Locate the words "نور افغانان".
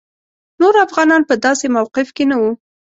0.61-1.21